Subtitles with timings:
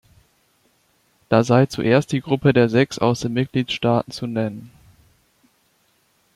[1.29, 4.71] Da sei zuerst die Gruppe der sechs aus den Mitgliedstaaten zu nennen.